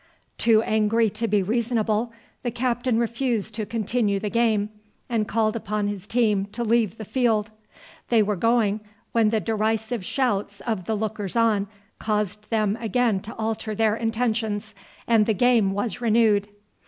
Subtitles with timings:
[0.39, 2.11] Too angry to be reasonable,
[2.41, 4.71] the captain refused to continue the game,
[5.07, 7.51] and called upon his team to leave the field.
[8.09, 8.79] They were going,
[9.11, 11.67] when the derisive shouts of the lookers on
[11.99, 14.73] caused them again to alter their intentions,
[15.05, 16.47] and the game was renewed.